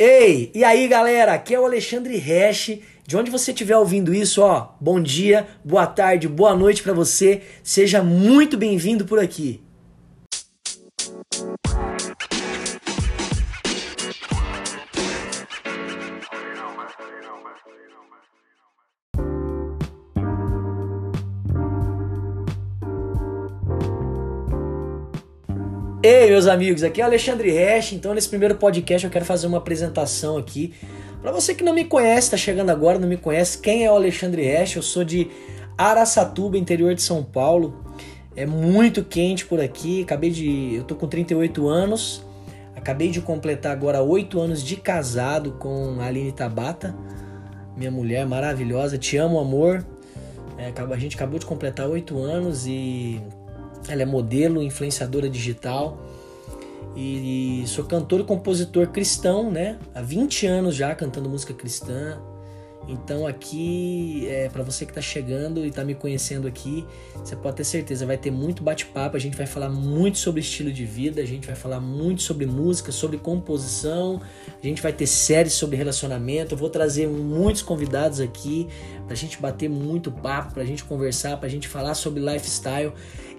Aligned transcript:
Ei, 0.00 0.52
e 0.54 0.62
aí 0.62 0.86
galera, 0.86 1.32
aqui 1.32 1.52
é 1.52 1.58
o 1.58 1.64
Alexandre 1.64 2.16
Resch. 2.18 2.78
De 3.04 3.16
onde 3.16 3.32
você 3.32 3.50
estiver 3.50 3.76
ouvindo 3.76 4.14
isso, 4.14 4.42
ó, 4.42 4.74
bom 4.80 5.02
dia, 5.02 5.48
boa 5.64 5.88
tarde, 5.88 6.28
boa 6.28 6.54
noite 6.54 6.84
para 6.84 6.92
você. 6.92 7.42
Seja 7.64 8.00
muito 8.00 8.56
bem-vindo 8.56 9.04
por 9.04 9.18
aqui. 9.18 9.60
Ei, 26.00 26.30
meus 26.30 26.46
amigos, 26.46 26.84
aqui 26.84 27.00
é 27.00 27.04
o 27.04 27.08
Alexandre 27.08 27.50
Resch. 27.50 27.92
Então, 27.92 28.14
nesse 28.14 28.28
primeiro 28.28 28.54
podcast, 28.54 29.04
eu 29.04 29.10
quero 29.10 29.24
fazer 29.24 29.48
uma 29.48 29.58
apresentação 29.58 30.36
aqui. 30.36 30.72
Para 31.20 31.32
você 31.32 31.56
que 31.56 31.64
não 31.64 31.74
me 31.74 31.84
conhece, 31.84 32.28
está 32.28 32.36
chegando 32.36 32.70
agora, 32.70 33.00
não 33.00 33.08
me 33.08 33.16
conhece, 33.16 33.58
quem 33.58 33.84
é 33.84 33.90
o 33.90 33.96
Alexandre 33.96 34.44
Resch? 34.44 34.76
Eu 34.76 34.82
sou 34.82 35.02
de 35.02 35.28
Araçatuba, 35.76 36.56
interior 36.56 36.94
de 36.94 37.02
São 37.02 37.24
Paulo. 37.24 37.84
É 38.36 38.46
muito 38.46 39.02
quente 39.02 39.44
por 39.44 39.60
aqui. 39.60 40.02
Acabei 40.02 40.30
de. 40.30 40.76
Eu 40.76 40.84
tô 40.84 40.94
com 40.94 41.08
38 41.08 41.68
anos. 41.68 42.24
Acabei 42.76 43.10
de 43.10 43.20
completar 43.20 43.72
agora 43.72 44.00
8 44.00 44.40
anos 44.40 44.62
de 44.62 44.76
casado 44.76 45.56
com 45.58 45.96
a 45.98 46.06
Aline 46.06 46.30
Tabata, 46.30 46.94
minha 47.76 47.90
mulher 47.90 48.24
maravilhosa. 48.24 48.96
Te 48.96 49.16
amo, 49.16 49.40
amor. 49.40 49.84
É, 50.56 50.72
a 50.80 50.96
gente 50.96 51.16
acabou 51.16 51.40
de 51.40 51.46
completar 51.46 51.88
8 51.88 52.16
anos 52.18 52.68
e 52.68 53.20
ela 53.88 54.02
é 54.02 54.06
modelo, 54.06 54.62
influenciadora 54.62 55.28
digital. 55.28 55.98
E, 56.96 57.62
sou 57.66 57.84
cantor 57.84 58.20
e 58.20 58.24
compositor 58.24 58.88
cristão, 58.88 59.50
né? 59.50 59.78
Há 59.94 60.02
20 60.02 60.46
anos 60.46 60.74
já 60.74 60.94
cantando 60.94 61.28
música 61.28 61.54
cristã. 61.54 62.18
Então 62.88 63.26
aqui, 63.26 64.26
é, 64.28 64.48
para 64.48 64.62
você 64.62 64.86
que 64.86 64.90
está 64.90 65.00
chegando 65.02 65.62
e 65.62 65.68
está 65.68 65.84
me 65.84 65.94
conhecendo 65.94 66.48
aqui, 66.48 66.86
você 67.14 67.36
pode 67.36 67.56
ter 67.56 67.64
certeza, 67.64 68.06
vai 68.06 68.16
ter 68.16 68.30
muito 68.30 68.62
bate-papo, 68.62 69.14
a 69.14 69.20
gente 69.20 69.36
vai 69.36 69.46
falar 69.46 69.68
muito 69.68 70.16
sobre 70.16 70.40
estilo 70.40 70.72
de 70.72 70.86
vida, 70.86 71.20
a 71.20 71.26
gente 71.26 71.46
vai 71.46 71.54
falar 71.54 71.80
muito 71.80 72.22
sobre 72.22 72.46
música, 72.46 72.90
sobre 72.90 73.18
composição, 73.18 74.22
a 74.62 74.66
gente 74.66 74.80
vai 74.80 74.92
ter 74.92 75.06
séries 75.06 75.52
sobre 75.52 75.76
relacionamento, 75.76 76.54
eu 76.54 76.58
vou 76.58 76.70
trazer 76.70 77.06
muitos 77.06 77.60
convidados 77.60 78.20
aqui 78.20 78.66
para 79.04 79.12
a 79.12 79.16
gente 79.16 79.38
bater 79.38 79.68
muito 79.68 80.10
papo, 80.10 80.54
para 80.54 80.62
a 80.62 80.66
gente 80.66 80.82
conversar, 80.82 81.36
para 81.36 81.46
a 81.46 81.50
gente 81.50 81.68
falar 81.68 81.94
sobre 81.94 82.20
lifestyle 82.20 82.92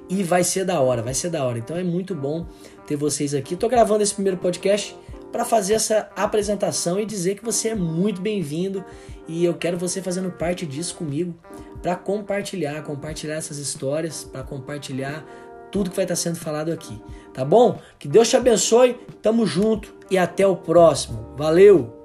e 0.10 0.24
vai 0.24 0.44
ser 0.44 0.66
da 0.66 0.82
hora, 0.82 1.02
vai 1.02 1.14
ser 1.14 1.30
da 1.30 1.46
hora. 1.46 1.60
Então 1.60 1.78
é 1.78 1.84
muito 1.84 2.16
bom 2.16 2.48
ter 2.88 2.96
vocês 2.96 3.34
aqui. 3.34 3.56
Tô 3.56 3.70
gravando 3.70 4.02
esse 4.02 4.14
primeiro 4.14 4.38
podcast 4.38 4.98
para 5.32 5.46
fazer 5.46 5.76
essa 5.76 6.10
apresentação 6.16 7.00
e 7.00 7.06
dizer 7.06 7.36
que 7.36 7.46
você 7.46 7.70
é 7.70 7.76
muito 7.76 8.20
bem-vindo 8.20 8.84
e 9.28 9.46
eu 9.46 9.54
quero 9.54 9.78
você 9.78 10.02
fazendo 10.02 10.32
parte 10.32 10.66
disso 10.66 10.96
comigo 10.96 11.36
para 11.84 11.96
compartilhar, 11.96 12.82
compartilhar 12.82 13.36
essas 13.36 13.58
histórias, 13.58 14.24
para 14.24 14.42
compartilhar 14.44 15.24
tudo 15.72 15.92
que 15.92 15.96
vai 15.96 16.06
estar 16.06 16.16
sendo 16.16 16.38
falado 16.38 16.72
aqui, 16.72 17.00
tá 17.32 17.46
bom? 17.46 17.80
Que 18.00 18.08
Deus 18.08 18.28
te 18.28 18.36
abençoe, 18.36 18.96
tamo 19.22 19.46
junto 19.46 19.94
e 20.10 20.18
até 20.18 20.48
o 20.48 20.56
próximo. 20.56 21.36
Valeu! 21.38 21.99